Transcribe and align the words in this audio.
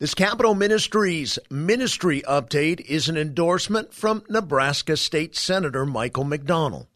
This 0.00 0.14
Capitol 0.14 0.54
Ministries 0.54 1.40
ministry 1.50 2.22
update 2.22 2.78
is 2.82 3.08
an 3.08 3.16
endorsement 3.16 3.92
from 3.92 4.22
Nebraska 4.28 4.96
State 4.96 5.34
Senator 5.34 5.84
Michael 5.84 6.24
McDonnell. 6.24 6.86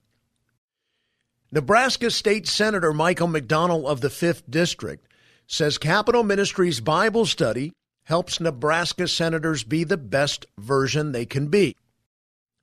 Nebraska 1.50 2.12
State 2.12 2.46
Senator 2.46 2.92
Michael 2.92 3.26
McDonnell 3.26 3.86
of 3.86 4.02
the 4.02 4.08
5th 4.08 4.44
District 4.48 5.04
says 5.48 5.78
Capitol 5.78 6.22
Ministries 6.22 6.78
Bible 6.78 7.26
study 7.26 7.72
helps 8.04 8.38
Nebraska 8.38 9.08
senators 9.08 9.64
be 9.64 9.82
the 9.82 9.96
best 9.96 10.46
version 10.56 11.10
they 11.10 11.26
can 11.26 11.48
be. 11.48 11.74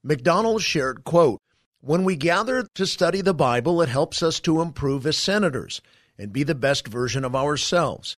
McDonnell 0.08 0.62
shared, 0.62 1.04
quote, 1.04 1.42
When 1.82 2.06
we 2.06 2.16
gather 2.16 2.66
to 2.76 2.88
study 2.88 3.20
the 3.20 3.34
Bible, 3.34 3.82
it 3.82 3.90
helps 3.90 4.24
us 4.24 4.40
to 4.40 4.62
improve 4.62 5.06
as 5.06 5.18
senators 5.18 5.82
and 6.18 6.32
be 6.32 6.44
the 6.44 6.56
best 6.56 6.88
version 6.88 7.26
of 7.26 7.36
ourselves. 7.36 8.16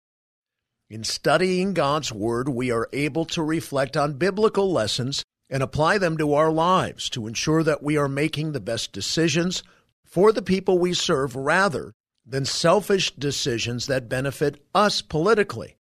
In 0.92 1.06
studying 1.06 1.74
God's 1.74 2.12
Word, 2.12 2.50
we 2.50 2.70
are 2.70 2.90
able 2.92 3.24
to 3.28 3.42
reflect 3.42 3.96
on 3.96 4.18
biblical 4.18 4.70
lessons 4.70 5.24
and 5.50 5.64
apply 5.64 5.98
them 5.98 6.18
to 6.18 6.34
our 6.34 6.52
lives 6.52 7.10
to 7.12 7.28
ensure 7.28 7.64
that 7.64 7.82
we 7.82 7.96
are 7.96 8.10
making 8.10 8.52
the 8.52 8.60
best 8.60 8.92
decisions 8.92 9.64
for 10.04 10.34
the 10.34 10.42
people 10.42 10.78
we 10.78 10.94
serve 10.94 11.34
rather 11.34 11.94
than 12.26 12.44
selfish 12.44 13.16
decisions 13.16 13.88
that 13.88 14.10
benefit 14.10 14.62
us 14.76 15.02
politically. 15.02 15.78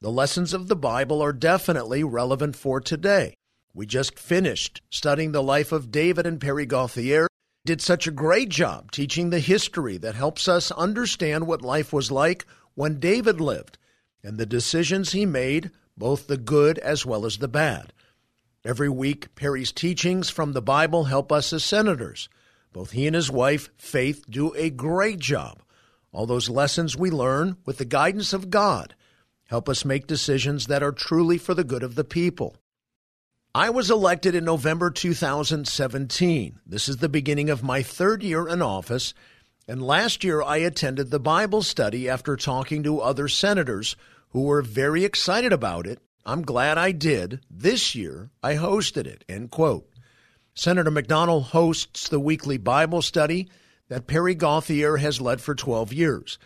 The 0.00 0.10
lessons 0.10 0.52
of 0.52 0.66
the 0.66 0.74
Bible 0.74 1.22
are 1.22 1.32
definitely 1.32 2.02
relevant 2.02 2.56
for 2.56 2.80
today. 2.80 3.34
We 3.72 3.86
just 3.86 4.18
finished 4.18 4.82
studying 4.90 5.30
the 5.30 5.40
life 5.40 5.70
of 5.70 5.92
David 5.92 6.26
and 6.26 6.40
Perry 6.40 6.66
Gauthier. 6.66 7.28
Did 7.64 7.80
such 7.80 8.08
a 8.08 8.10
great 8.10 8.48
job 8.48 8.90
teaching 8.90 9.30
the 9.30 9.38
history 9.38 9.98
that 9.98 10.16
helps 10.16 10.48
us 10.48 10.72
understand 10.72 11.46
what 11.46 11.62
life 11.62 11.92
was 11.92 12.10
like 12.10 12.44
when 12.74 12.98
David 12.98 13.40
lived 13.40 13.78
and 14.22 14.38
the 14.38 14.46
decisions 14.46 15.12
he 15.12 15.26
made, 15.26 15.70
both 15.96 16.26
the 16.26 16.36
good 16.36 16.78
as 16.78 17.04
well 17.04 17.24
as 17.24 17.38
the 17.38 17.48
bad. 17.48 17.92
Every 18.64 18.88
week, 18.88 19.34
Perry's 19.34 19.72
teachings 19.72 20.30
from 20.30 20.52
the 20.52 20.62
Bible 20.62 21.04
help 21.04 21.30
us 21.32 21.52
as 21.52 21.64
senators. 21.64 22.28
Both 22.72 22.90
he 22.90 23.06
and 23.06 23.16
his 23.16 23.30
wife, 23.30 23.70
Faith, 23.78 24.24
do 24.28 24.52
a 24.54 24.70
great 24.70 25.18
job. 25.18 25.62
All 26.12 26.26
those 26.26 26.50
lessons 26.50 26.96
we 26.96 27.10
learn 27.10 27.56
with 27.64 27.78
the 27.78 27.84
guidance 27.84 28.32
of 28.32 28.50
God 28.50 28.94
help 29.48 29.68
us 29.68 29.84
make 29.84 30.06
decisions 30.06 30.66
that 30.66 30.82
are 30.82 30.92
truly 30.92 31.38
for 31.38 31.54
the 31.54 31.64
good 31.64 31.82
of 31.82 31.94
the 31.94 32.04
people. 32.04 32.56
I 33.54 33.70
was 33.70 33.90
elected 33.90 34.34
in 34.34 34.44
November 34.44 34.90
2017. 34.90 36.60
This 36.66 36.88
is 36.88 36.98
the 36.98 37.08
beginning 37.08 37.48
of 37.48 37.62
my 37.62 37.82
third 37.82 38.22
year 38.22 38.46
in 38.46 38.60
office, 38.60 39.14
and 39.68 39.82
last 39.82 40.24
year, 40.24 40.42
I 40.42 40.56
attended 40.56 41.10
the 41.10 41.20
Bible 41.20 41.62
study 41.62 42.08
after 42.08 42.36
talking 42.36 42.82
to 42.84 43.02
other 43.02 43.28
senators 43.28 43.96
who 44.30 44.44
were 44.44 44.62
very 44.62 45.04
excited 45.04 45.52
about 45.52 45.86
it. 45.86 46.00
I'm 46.24 46.40
glad 46.40 46.78
I 46.78 46.92
did. 46.92 47.40
This 47.50 47.94
year, 47.94 48.30
I 48.42 48.54
hosted 48.54 49.06
it. 49.06 49.24
End 49.28 49.50
quote. 49.50 49.86
Senator 50.54 50.90
McDonnell 50.90 51.42
hosts 51.42 52.08
the 52.08 52.18
weekly 52.18 52.56
Bible 52.56 53.02
study 53.02 53.50
that 53.88 54.06
Perry 54.06 54.34
Gauthier 54.34 54.96
has 54.96 55.20
led 55.20 55.42
for 55.42 55.54
12 55.54 55.92
years. 55.92 56.38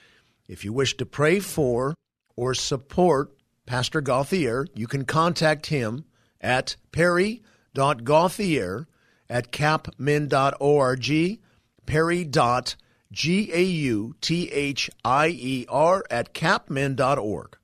If 0.48 0.64
you 0.64 0.72
wish 0.72 0.96
to 0.96 1.06
pray 1.06 1.38
for 1.38 1.94
or 2.34 2.54
support 2.54 3.36
Pastor 3.66 4.00
Gauthier, 4.00 4.66
you 4.74 4.88
can 4.88 5.04
contact 5.04 5.66
him 5.66 6.04
at 6.40 6.74
perry.gauthier 6.90 8.88
at 9.30 9.52
capmin.org, 9.52 11.38
perry.gauthier 11.86 12.76
G 13.12 13.50
A 13.52 13.62
U 13.62 14.14
T 14.22 14.50
H 14.50 14.90
I 15.04 15.28
E 15.28 15.66
R 15.68 16.02
at 16.10 16.32
capmin.org. 16.32 17.58